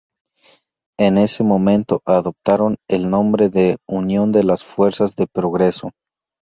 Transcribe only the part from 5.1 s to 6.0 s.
de Progreso.